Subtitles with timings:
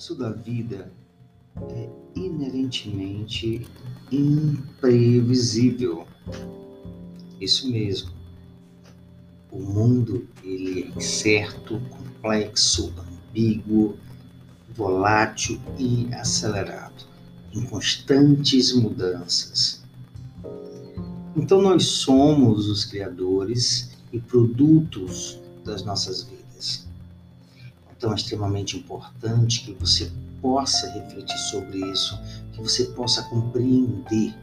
[0.00, 0.90] fluxo da vida
[1.60, 3.66] é inerentemente
[4.10, 6.06] imprevisível.
[7.38, 8.10] Isso mesmo.
[9.52, 12.94] O mundo ele é incerto, complexo,
[13.28, 13.98] ambíguo,
[14.74, 17.04] volátil e acelerado,
[17.52, 19.82] em constantes mudanças.
[21.36, 26.89] Então nós somos os criadores e produtos das nossas vidas.
[28.02, 32.18] É extremamente importante que você possa refletir sobre isso,
[32.52, 34.34] que você possa compreender,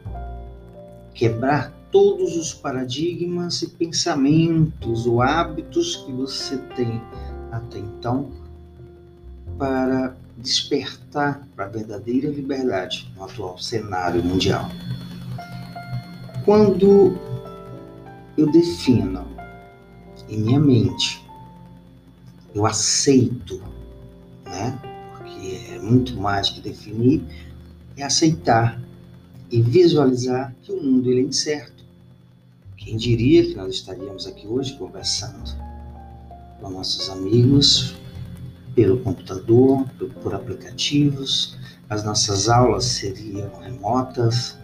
[1.12, 7.02] quebrar todos os paradigmas e pensamentos ou hábitos que você tem
[7.50, 8.30] até então
[9.58, 14.70] para despertar para a verdadeira liberdade no atual cenário mundial.
[16.44, 17.18] Quando
[18.36, 19.26] eu defino
[20.28, 21.27] em minha mente,
[22.58, 23.62] eu aceito,
[24.44, 24.76] né?
[25.16, 27.22] Porque é muito mais que definir,
[27.96, 28.80] é aceitar
[29.50, 31.84] e visualizar que o mundo ele é incerto.
[32.76, 35.56] Quem diria que nós estaríamos aqui hoje conversando
[36.60, 37.94] com nossos amigos
[38.74, 39.88] pelo computador,
[40.22, 41.56] por aplicativos,
[41.88, 44.58] as nossas aulas seriam remotas.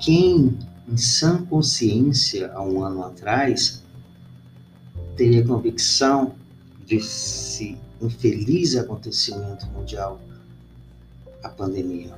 [0.00, 0.58] Quem,
[0.88, 3.82] em sã consciência, há um ano atrás,
[5.18, 6.36] teria convicção
[6.86, 10.20] desse infeliz acontecimento mundial,
[11.42, 12.16] a pandemia?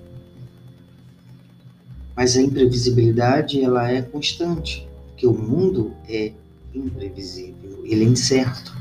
[2.14, 6.32] Mas a imprevisibilidade ela é constante, porque o mundo é
[6.74, 8.76] imprevisível, ele é incerto.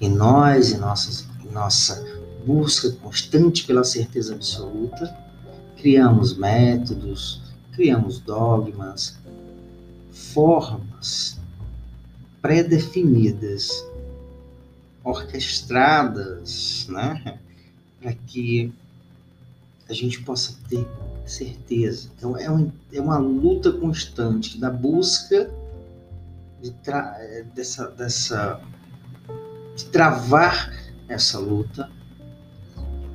[0.00, 2.06] E nós, em nossas, nossa
[2.46, 5.12] busca constante pela certeza absoluta,
[5.76, 7.42] criamos métodos,
[7.72, 9.18] criamos dogmas,
[10.12, 11.38] formas
[12.48, 13.86] pré-definidas,
[15.04, 17.38] orquestradas, né?
[18.00, 18.72] Para que
[19.86, 20.88] a gente possa ter
[21.26, 22.08] certeza.
[22.16, 25.50] Então, é, um, é uma luta constante da busca
[26.62, 26.72] de
[27.54, 28.62] dessa, dessa,
[29.76, 30.74] de travar
[31.06, 31.90] essa luta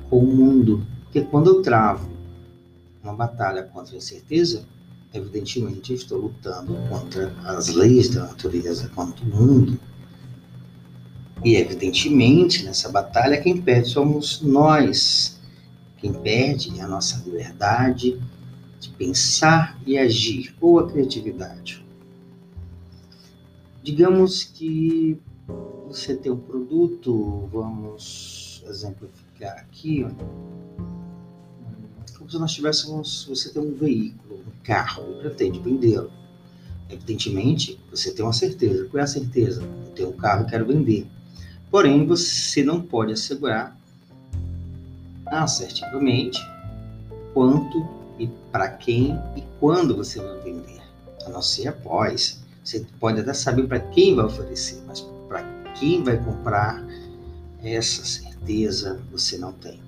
[0.08, 0.86] com o mundo.
[1.02, 2.08] Porque quando eu travo
[3.02, 4.64] uma batalha contra a incerteza,
[5.14, 9.78] evidentemente eu estou lutando contra as leis da natureza, contra o mundo.
[11.44, 15.40] E evidentemente nessa batalha quem perde somos nós,
[15.98, 18.20] quem perde é a nossa liberdade
[18.80, 21.84] de pensar e agir, ou a criatividade.
[23.82, 25.18] Digamos que
[25.86, 30.04] você tem um produto, vamos exemplificar aqui,
[32.24, 36.10] como se nós tivéssemos, você tem um veículo, um carro, e pretende vendê-lo.
[36.88, 38.86] Evidentemente, você tem uma certeza.
[38.86, 39.62] Qual é a certeza?
[39.62, 41.06] Eu tenho um carro e quero vender.
[41.70, 43.78] Porém, você não pode assegurar
[45.26, 46.40] assertivamente
[47.34, 47.86] quanto
[48.18, 50.80] e para quem e quando você vai vender.
[51.26, 52.42] A não ser após.
[52.62, 55.42] Você pode até saber para quem vai oferecer, mas para
[55.74, 56.82] quem vai comprar,
[57.62, 59.83] essa certeza você não tem.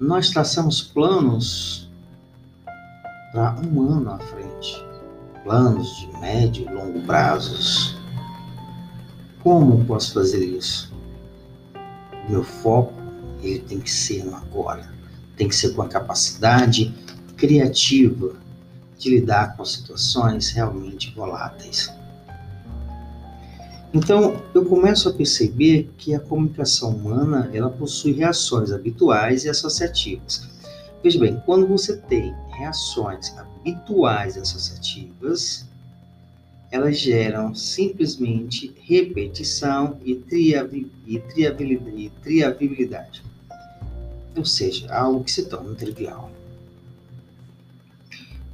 [0.00, 1.90] Nós traçamos planos
[3.32, 4.84] para um ano à frente,
[5.42, 7.96] planos de médio e longo prazos.
[9.42, 10.92] Como posso fazer isso?
[12.28, 12.94] Meu foco
[13.42, 14.88] ele tem que ser no agora.
[15.36, 16.94] Tem que ser com a capacidade
[17.36, 18.36] criativa
[18.96, 21.92] de lidar com situações realmente voláteis.
[23.92, 30.46] Então, eu começo a perceber que a comunicação humana, ela possui reações habituais e associativas.
[31.02, 35.66] Veja bem, quando você tem reações habituais e associativas,
[36.70, 40.14] elas geram simplesmente repetição e,
[42.22, 43.22] triabilidade,
[44.36, 46.30] ou seja, algo que se torna trivial.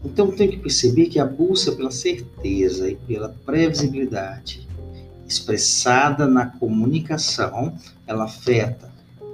[0.05, 4.65] Então tem que perceber que a busca pela certeza e pela previsibilidade
[5.35, 7.77] expressada na comunicação,
[8.07, 8.93] ela afeta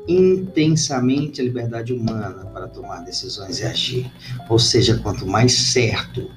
[0.08, 4.12] intensamente a liberdade humana para tomar decisões e agir.
[4.48, 6.30] Ou seja, quanto mais certo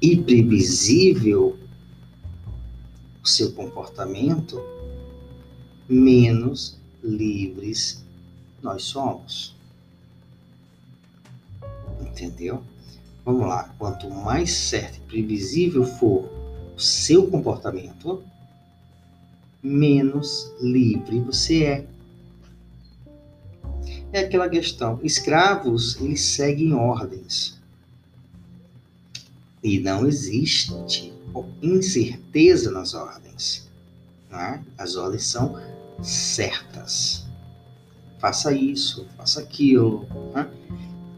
[0.00, 1.58] e previsível
[3.22, 4.62] o seu comportamento,
[5.88, 8.04] menos livres
[8.62, 9.54] nós somos.
[12.00, 12.62] Entendeu?
[13.24, 13.74] Vamos lá.
[13.78, 16.28] Quanto mais certo e previsível for
[16.76, 18.22] o seu comportamento,
[19.66, 21.86] menos livre você é.
[24.12, 25.00] É aquela questão.
[25.02, 27.60] Escravos, eles seguem ordens.
[29.62, 31.12] E não existe
[31.60, 33.68] incerteza nas ordens.
[34.30, 34.64] Né?
[34.78, 35.60] As ordens são
[36.02, 37.26] certas.
[38.18, 40.48] faça isso, faça aquilo, né?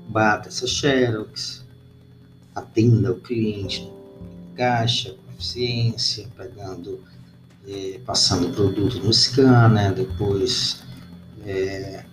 [0.08, 1.64] bata essa xerox,
[2.54, 3.90] atenda o cliente,
[4.56, 7.00] caixa, eficiência, pegando,
[7.68, 10.82] é, passando o produto no scanner, depois
[11.44, 12.04] é,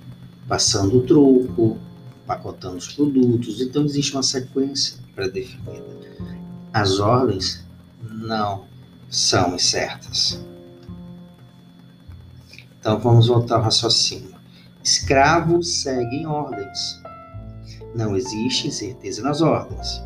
[0.48, 1.78] passando o troco,
[2.28, 3.62] pacotando os produtos.
[3.62, 5.96] Então existe uma sequência pré-definida.
[6.74, 7.64] As ordens
[8.04, 8.66] não
[9.10, 10.44] são certas.
[12.80, 14.36] Então vamos voltar ao raciocínio.
[14.84, 17.02] Escravos seguem ordens.
[17.96, 20.04] Não existe certeza nas ordens.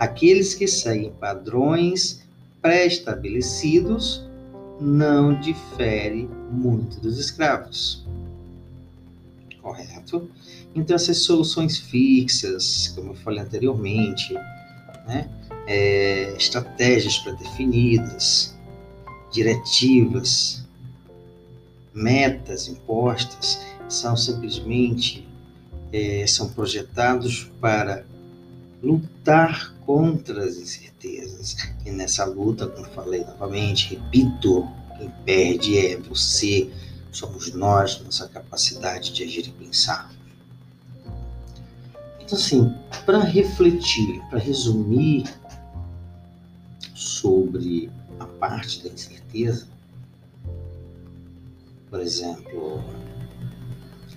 [0.00, 2.20] Aqueles que seguem padrões
[2.60, 4.28] pré-estabelecidos
[4.80, 8.06] não diferem muito dos escravos.
[9.60, 10.30] Correto?
[10.74, 14.32] Então, essas soluções fixas, como eu falei anteriormente,
[15.06, 15.28] né?
[15.66, 18.56] É, estratégias pré-definidas,
[19.30, 20.64] diretivas,
[21.94, 25.28] metas impostas, são simplesmente
[25.92, 28.04] é, são projetados para
[28.82, 31.56] lutar contra as incertezas.
[31.84, 36.70] E nessa luta, como falei novamente, repito, quem perde é você,
[37.12, 40.10] somos nós, nossa capacidade de agir e pensar.
[42.20, 42.74] Então, assim,
[43.04, 45.24] para refletir, para resumir
[46.94, 49.66] sobre a parte da incerteza,
[51.90, 52.84] por exemplo,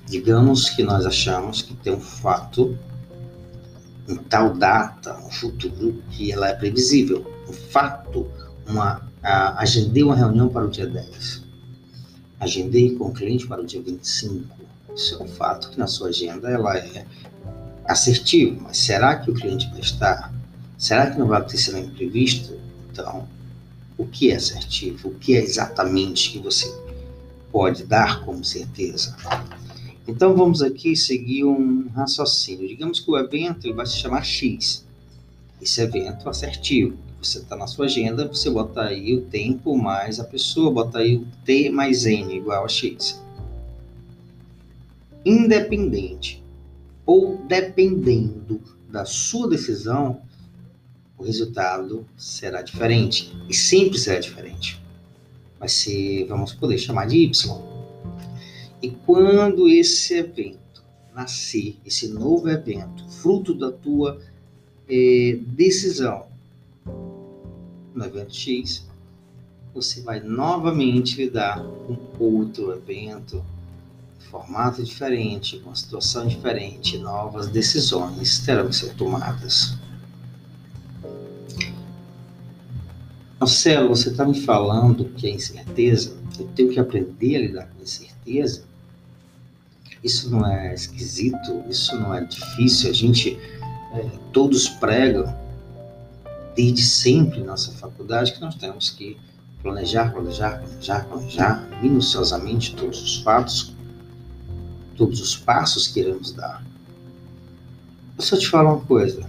[0.05, 2.77] digamos que nós achamos que tem um fato
[4.07, 7.25] em tal data, no futuro, que ela é previsível.
[7.47, 8.29] Um fato,
[8.67, 11.43] uma, a, agendei uma reunião para o dia 10.
[12.39, 14.55] Agendei com o cliente para o dia 25.
[14.95, 17.05] Isso é um fato que na sua agenda ela é
[17.85, 20.33] assertivo, mas será que o cliente vai estar?
[20.77, 22.59] Será que não vai acontecer nenhum imprevisto?
[22.91, 23.27] Então,
[23.97, 25.09] o que é assertivo?
[25.09, 26.71] O que é exatamente que você
[27.51, 29.15] pode dar como certeza?
[30.07, 32.67] Então vamos aqui seguir um raciocínio.
[32.67, 34.85] Digamos que o evento ele vai se chamar X.
[35.61, 36.97] Esse evento assertivo.
[37.21, 41.15] Você está na sua agenda, você bota aí o tempo mais a pessoa, bota aí
[41.15, 43.21] o T mais N igual a X.
[45.25, 46.43] Independente
[47.05, 50.21] ou dependendo da sua decisão,
[51.17, 53.33] o resultado será diferente.
[53.47, 54.81] E sempre será diferente.
[55.65, 57.72] Ser, vamos poder chamar de Y
[58.83, 60.83] e quando esse evento
[61.15, 64.19] nascer, esse novo evento, fruto da tua
[64.89, 66.25] é, decisão
[67.95, 68.85] no evento X,
[69.73, 73.41] você vai novamente lidar com outro evento,
[74.29, 79.77] formato diferente, com situação diferente, novas decisões terão que ser tomadas.
[83.39, 87.81] Marcelo, você está me falando que é incerteza, eu tenho que aprender a lidar com
[87.81, 88.72] incerteza.
[90.03, 92.89] Isso não é esquisito, isso não é difícil.
[92.89, 93.39] A gente,
[93.93, 95.33] é, todos pregam,
[96.55, 99.17] desde sempre na nossa faculdade, que nós temos que
[99.61, 103.73] planejar, planejar, planejar, planejar minuciosamente todos os fatos,
[104.97, 106.63] todos os passos que iremos dar.
[108.17, 109.27] Eu só te falar uma coisa.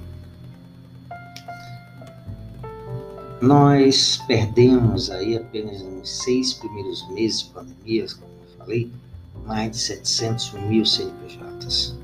[3.41, 8.91] Nós perdemos aí apenas nos seis primeiros meses de pandemia, como eu falei,
[9.45, 11.95] mais de 700 mil CNPJs.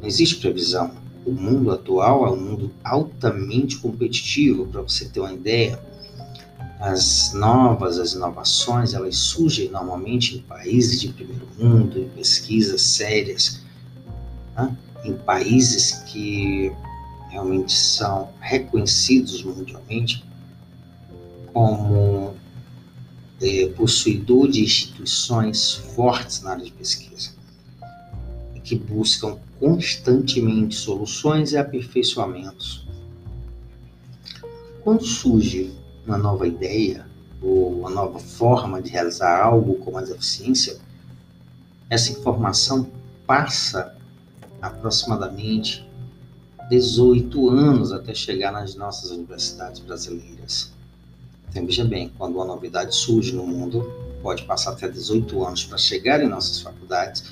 [0.00, 0.90] Não existe previsão.
[1.24, 5.80] O mundo atual é um mundo altamente competitivo, para você ter uma ideia.
[6.80, 13.60] As novas, as inovações, elas surgem normalmente em países de primeiro mundo, em pesquisas sérias,
[14.56, 14.76] né?
[15.04, 16.72] em países que
[17.30, 20.24] realmente são reconhecidos mundialmente
[21.52, 22.34] como
[23.42, 27.30] é, possuidor de instituições fortes na área de pesquisa,
[28.62, 32.86] que buscam constantemente soluções e aperfeiçoamentos.
[34.82, 35.72] Quando surge
[36.06, 37.06] uma nova ideia
[37.40, 40.78] ou uma nova forma de realizar algo com mais eficiência,
[41.90, 42.88] essa informação
[43.26, 43.96] passa
[44.60, 45.84] aproximadamente
[46.70, 50.72] 18 anos até chegar nas nossas universidades brasileiras.
[51.52, 53.92] Então, veja bem, quando uma novidade surge no mundo,
[54.22, 57.24] pode passar até 18 anos para chegar em nossas faculdades,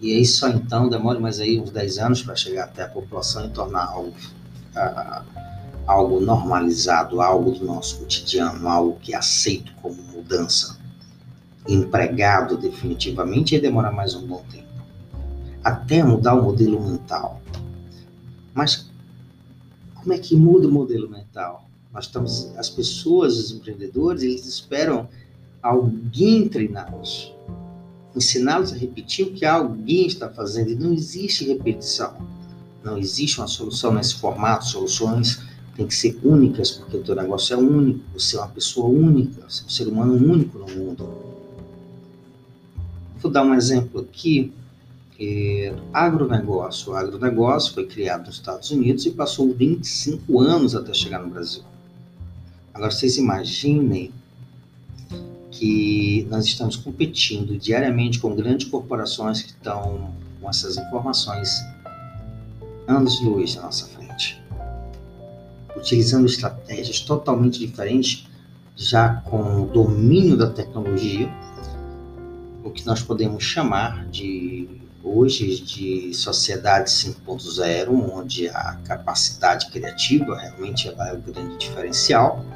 [0.00, 3.46] e aí só então demora mais aí uns 10 anos para chegar até a população
[3.46, 4.12] e tornar algo,
[4.74, 5.24] uh,
[5.86, 10.76] algo normalizado, algo do nosso cotidiano, algo que é aceito como mudança.
[11.68, 14.66] Empregado definitivamente, aí demora mais um bom tempo.
[15.62, 17.40] Até mudar o modelo mental.
[18.52, 18.90] Mas
[19.94, 21.67] como é que muda o modelo mental?
[21.92, 25.08] Nós estamos, as pessoas, os empreendedores, eles esperam
[25.62, 27.34] alguém treiná-los.
[28.14, 30.70] ensiná-los a repetir o que alguém está fazendo.
[30.70, 32.14] E não existe repetição.
[32.82, 34.66] Não existe uma solução nesse formato.
[34.66, 35.40] Soluções
[35.76, 38.00] têm que ser únicas, porque o teu negócio é único.
[38.14, 39.42] Você é uma pessoa única.
[39.48, 41.08] Você é um ser humano único no mundo.
[43.20, 44.52] Vou dar um exemplo aqui.
[45.20, 46.92] É, agronegócio.
[46.92, 51.62] O agronegócio foi criado nos Estados Unidos e passou 25 anos até chegar no Brasil.
[52.78, 54.12] Agora, vocês imaginem
[55.50, 61.50] que nós estamos competindo diariamente com grandes corporações que estão com essas informações
[62.86, 64.40] anos de luz na nossa frente,
[65.76, 68.28] utilizando estratégias totalmente diferentes,
[68.76, 71.28] já com o domínio da tecnologia,
[72.62, 74.68] o que nós podemos chamar de
[75.02, 82.46] hoje de sociedade 5.0, onde a capacidade criativa realmente é o grande diferencial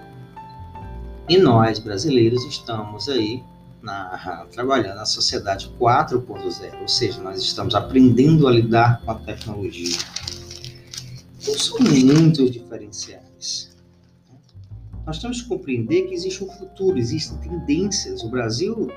[1.32, 3.42] e nós, brasileiros, estamos aí
[3.80, 9.96] na, trabalhando na sociedade 4.0, ou seja, nós estamos aprendendo a lidar com a tecnologia.
[11.40, 13.74] Então, são muitos diferenciais.
[15.06, 18.22] Nós temos que compreender que existe um futuro, existem tendências.
[18.22, 18.92] O Brasil,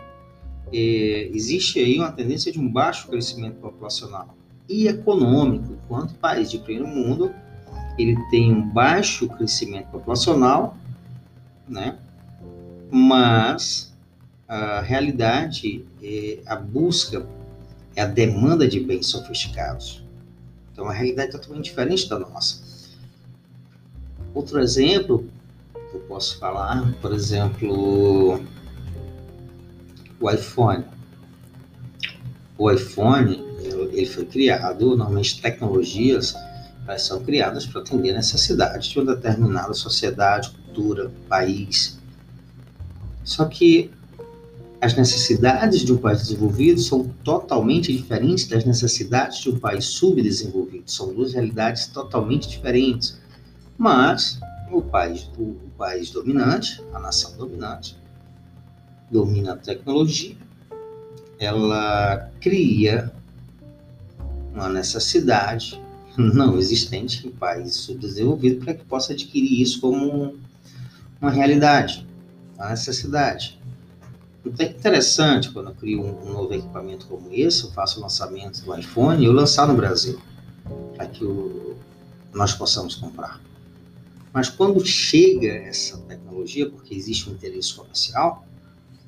[0.74, 4.36] é, existe aí uma tendência de um baixo crescimento populacional
[4.68, 5.72] e econômico.
[5.86, 7.34] Enquanto país de primeiro mundo,
[7.98, 10.78] ele tem um baixo crescimento populacional,
[11.66, 11.98] né?
[12.92, 13.94] Mas
[14.48, 17.26] a realidade é a busca,
[17.96, 20.04] é a demanda de bens sofisticados.
[20.72, 22.64] Então, a realidade é totalmente diferente da nossa.
[24.34, 25.28] Outro exemplo
[25.90, 28.44] que eu posso falar, por exemplo,
[30.20, 30.84] o iPhone.
[32.58, 33.44] O iPhone,
[33.94, 36.36] ele foi criado, normalmente tecnologias
[37.00, 41.98] são criadas para atender necessidades de uma determinada sociedade, cultura, país,
[43.26, 43.92] só que
[44.80, 50.84] as necessidades de um país desenvolvido são totalmente diferentes das necessidades de um país subdesenvolvido.
[50.86, 53.20] São duas realidades totalmente diferentes.
[53.78, 54.40] Mas
[54.72, 57.98] o país, o, o país dominante, a nação dominante,
[59.10, 60.36] domina a tecnologia,
[61.40, 63.12] ela cria
[64.54, 65.82] uma necessidade
[66.16, 70.36] não existente em país subdesenvolvido para que possa adquirir isso como
[71.20, 72.05] uma realidade
[72.58, 73.60] a necessidade.
[74.46, 78.04] Então é interessante quando eu crio um, um, novo equipamento como esse, eu faço o
[78.04, 80.22] lançamento do iPhone e eu lançar no Brasil,
[80.96, 81.76] para que o,
[82.34, 83.42] nós possamos comprar.
[84.32, 88.46] Mas quando chega essa tecnologia, porque existe um interesse comercial,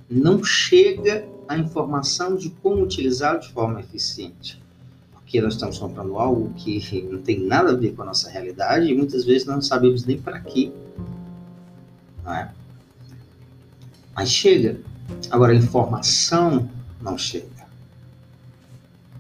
[0.10, 4.62] não chega a informação de como utilizá-lo de forma eficiente.
[5.12, 8.90] Porque nós estamos comprando algo que não tem nada a ver com a nossa realidade
[8.90, 10.72] e muitas vezes não sabemos nem para quê.
[12.24, 12.52] Não é?
[14.18, 14.82] Mas chega.
[15.30, 16.68] Agora, a informação
[17.00, 17.68] não chega.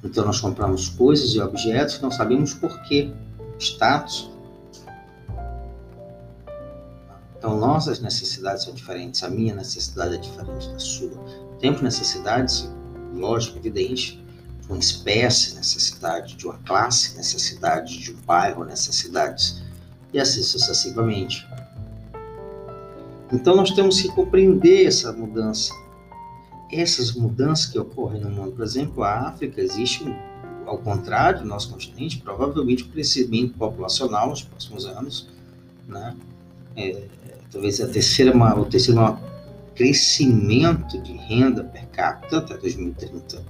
[0.03, 3.13] Então, nós compramos coisas e objetos que não sabemos porquê,
[3.59, 4.31] status.
[7.37, 9.21] Então, nossas necessidades são diferentes.
[9.21, 11.11] A minha necessidade é diferente da sua.
[11.59, 12.67] Temos necessidades,
[13.13, 14.23] lógico, evidente,
[14.61, 19.61] de uma espécie, necessidade de uma classe, necessidade de um bairro, necessidades,
[20.11, 21.47] e assim sucessivamente.
[23.31, 25.73] Então nós temos que compreender essa mudança.
[26.71, 30.05] Essas mudanças que ocorrem no mundo, por exemplo, a África existe,
[30.65, 35.27] ao contrário do nosso continente, provavelmente um crescimento populacional nos próximos anos,
[35.87, 36.15] né?
[36.75, 37.03] É,
[37.51, 39.19] talvez a terceira, o terceiro maior
[39.75, 43.43] crescimento de renda per capita até 2030.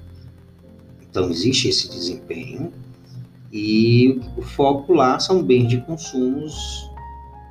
[1.10, 2.72] Então existe esse desempenho
[3.52, 6.90] e o foco lá são bens de consumos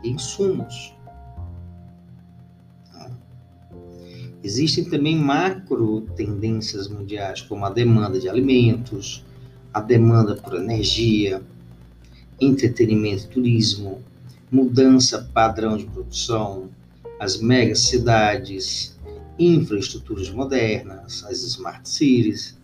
[0.04, 0.95] e insumos.
[4.46, 9.24] Existem também macro tendências mundiais, como a demanda de alimentos,
[9.74, 11.42] a demanda por energia,
[12.40, 14.00] entretenimento, turismo,
[14.48, 16.70] mudança padrão de produção,
[17.18, 18.96] as megacidades,
[19.36, 22.56] infraestruturas modernas, as smart cities,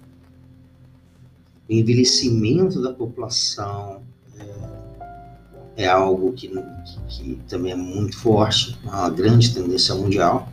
[1.69, 4.05] o envelhecimento da população
[4.39, 10.49] é, é algo que, que, que também é muito forte, uma grande tendência mundial.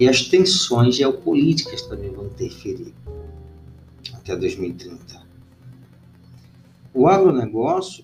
[0.00, 2.94] E as tensões geopolíticas também vão interferir
[4.14, 5.20] até 2030.
[6.94, 8.02] O agronegócio,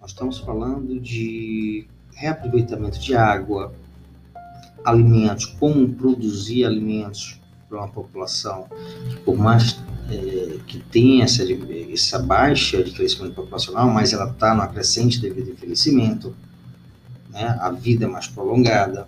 [0.00, 3.72] nós estamos falando de reaproveitamento de água,
[4.84, 8.66] alimentos, como produzir alimentos para uma população
[9.08, 9.78] que, por mais
[10.10, 11.44] é, que tenha essa,
[11.92, 16.34] essa baixa de crescimento populacional, mas ela está no crescente devido ao envelhecimento,
[17.30, 17.56] né?
[17.60, 19.06] a vida é mais prolongada,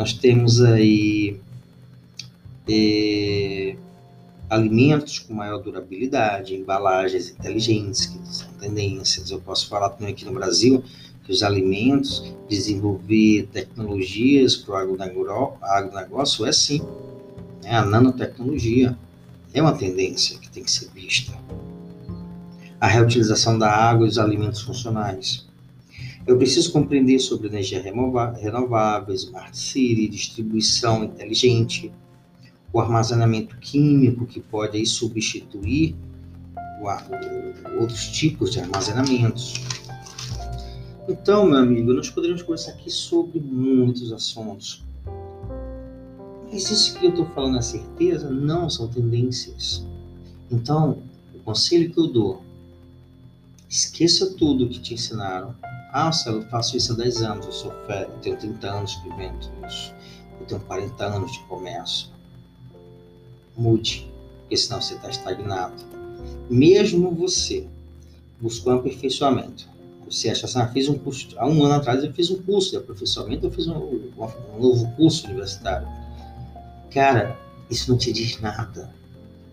[0.00, 1.38] nós temos aí
[2.66, 3.76] é,
[4.48, 9.30] alimentos com maior durabilidade, embalagens inteligentes, que são tendências.
[9.30, 10.82] Eu posso falar também aqui no Brasil
[11.22, 14.96] que os alimentos, desenvolver tecnologias para o
[15.60, 16.80] agronegócio é sim.
[17.62, 18.96] É a nanotecnologia
[19.52, 21.34] é uma tendência que tem que ser vista.
[22.80, 25.49] A reutilização da água e os alimentos funcionais.
[26.26, 31.90] Eu preciso compreender sobre energia renovável, smart city, distribuição inteligente,
[32.72, 35.96] o armazenamento químico que pode aí substituir
[37.78, 39.54] outros tipos de armazenamentos.
[41.08, 44.84] Então, meu amigo, nós poderíamos conversar aqui sobre muitos assuntos.
[46.52, 48.30] Mas isso que eu estou falando é certeza?
[48.30, 49.84] Não, são tendências.
[50.50, 51.02] Então,
[51.34, 52.42] o conselho que eu dou,
[53.68, 55.54] esqueça tudo que te ensinaram.
[55.92, 59.02] Ah, Marcelo, eu faço isso há 10 anos, eu sou eu tenho 30 anos de
[59.08, 59.92] vivendo isso,
[60.40, 62.08] eu tenho 40 anos de comércio
[63.56, 65.74] mude, porque senão você está estagnado.
[66.48, 67.66] Mesmo você
[68.40, 69.68] buscou um aperfeiçoamento,
[70.08, 72.70] você acha assim, ah, fiz um curso, há um ano atrás eu fiz um curso
[72.70, 75.86] de aperfeiçoamento, eu fiz um, um novo curso universitário.
[76.92, 77.38] Cara,
[77.70, 78.90] isso não te diz nada.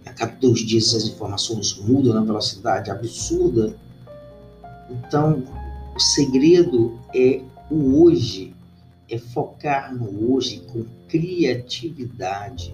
[0.05, 3.75] A cada dois dias as informações mudam na velocidade absurda.
[4.89, 5.43] Então,
[5.97, 8.53] o segredo é o hoje,
[9.09, 12.71] é focar no hoje com criatividade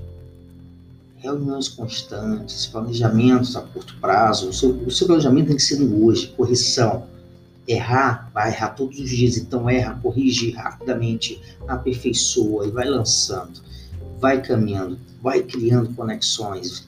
[1.16, 4.50] reuniões constantes, planejamentos a curto prazo.
[4.50, 7.08] O seu, o seu planejamento tem que ser no hoje, correção.
[7.66, 13.62] Errar, vai errar todos os dias, então erra, corrige rapidamente, aperfeiçoa e vai lançando,
[14.20, 16.86] vai caminhando, vai criando conexões.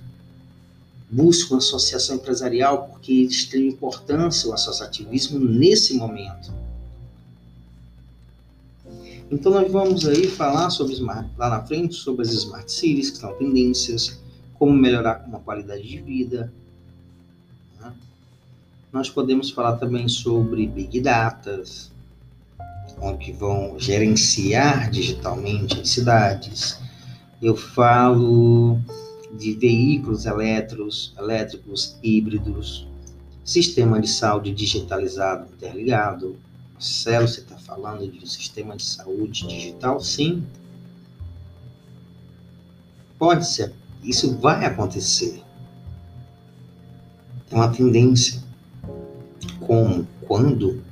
[1.09, 6.51] Busca uma associação empresarial porque eles têm importância o associativismo nesse momento.
[9.31, 13.17] Então nós vamos aí falar sobre smart, lá na frente sobre as smart cities, que
[13.17, 14.19] são tendências,
[14.53, 16.53] como melhorar uma qualidade de vida.
[17.79, 17.91] Né?
[18.93, 21.63] Nós podemos falar também sobre Big Data,
[23.01, 26.79] onde vão gerenciar digitalmente as cidades.
[27.41, 28.79] Eu falo
[29.37, 32.87] de veículos elétricos, elétricos híbridos,
[33.43, 36.37] sistema de saúde digitalizado interligado.
[36.73, 39.99] Marcelo, você está falando de um sistema de saúde digital?
[40.01, 40.43] Sim.
[43.17, 43.73] Pode ser
[44.05, 45.41] isso vai acontecer.
[47.49, 48.43] É uma tendência.
[49.59, 50.83] Como, quando,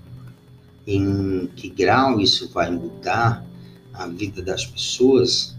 [0.87, 3.45] em que grau isso vai mudar
[3.93, 5.55] a vida das pessoas?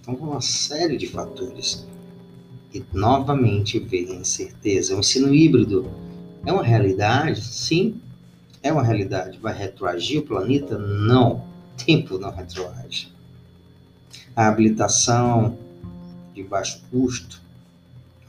[0.00, 1.86] Então, uma série de fatores.
[2.92, 4.94] Novamente vem a incerteza.
[4.96, 5.90] O ensino híbrido
[6.44, 7.42] é uma realidade?
[7.42, 8.00] Sim,
[8.62, 9.38] é uma realidade.
[9.38, 10.78] Vai retroagir o planeta?
[10.78, 11.44] Não.
[11.84, 13.12] Tempo não retroage.
[14.34, 15.58] A habilitação
[16.34, 17.40] de baixo custo,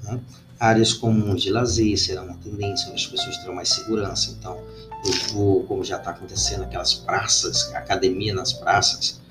[0.03, 0.19] né?
[0.59, 4.35] áreas comuns de lazer serão uma tendência, as pessoas terão mais segurança.
[4.37, 4.59] Então,
[5.05, 9.21] eu vou, como já está acontecendo, aquelas praças, academia nas praças,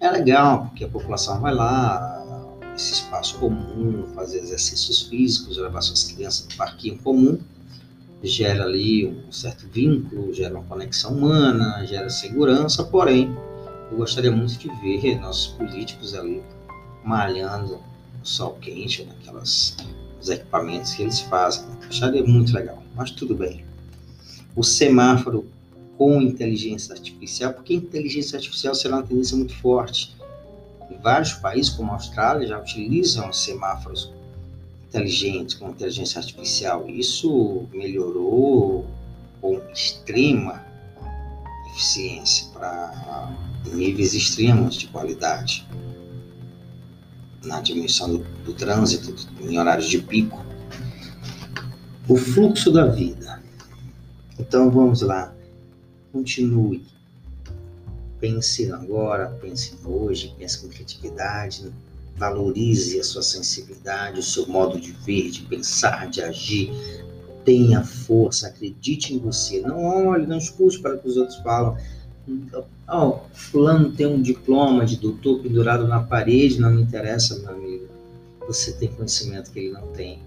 [0.00, 2.17] é legal, porque a população vai lá,
[2.78, 7.38] esse espaço comum, fazer exercícios físicos, levar suas crianças no parquinho comum,
[8.22, 13.36] gera ali um certo vínculo, gera uma conexão humana, gera segurança, porém,
[13.90, 16.40] eu gostaria muito de ver nossos políticos ali
[17.04, 17.80] malhando
[18.18, 19.76] no sol quente, naquelas
[20.20, 21.64] os equipamentos que eles fazem.
[21.88, 23.64] Acharia muito legal, mas tudo bem.
[24.54, 25.46] O semáforo
[25.96, 30.16] com inteligência artificial, porque inteligência artificial será uma tendência muito forte.
[30.96, 34.12] Vários países, como a Austrália, já utilizam semáforos
[34.88, 36.88] inteligentes com inteligência artificial.
[36.88, 38.86] Isso melhorou
[39.40, 40.64] com extrema
[41.70, 43.32] eficiência para
[43.66, 45.66] níveis extremos de qualidade
[47.44, 50.44] na diminuição do, do trânsito em horários de pico.
[52.08, 53.42] O fluxo da vida.
[54.38, 55.32] Então vamos lá.
[56.12, 56.84] Continue.
[58.20, 61.72] Pense agora, pense hoje, pense com criatividade,
[62.16, 66.70] valorize a sua sensibilidade, o seu modo de ver, de pensar, de agir.
[67.44, 69.60] Tenha força, acredite em você.
[69.60, 71.76] Não olhe, não escute para o que os outros falam
[72.90, 77.88] Oh, fulano tem um diploma de doutor pendurado na parede, não me interessa, meu amigo.
[78.46, 80.18] Você tem conhecimento que ele não tem.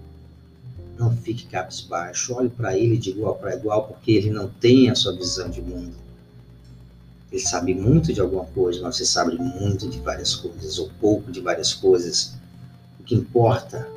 [0.98, 2.34] Não fique cabisbaixo.
[2.34, 5.60] Olhe para ele de igual para igual, porque ele não tem a sua visão de
[5.60, 5.94] mundo.
[7.32, 11.32] Ele sabe muito de alguma coisa, mas você sabe muito de várias coisas, ou pouco
[11.32, 12.34] de várias coisas.
[13.00, 13.88] O que importa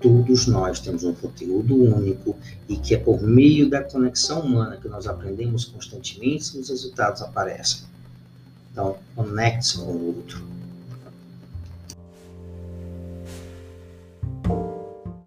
[0.00, 2.34] todos nós temos um conteúdo único
[2.68, 7.20] e que é por meio da conexão humana que nós aprendemos constantemente e os resultados
[7.20, 7.82] aparecem.
[8.72, 10.42] Então, conecte-se com o outro.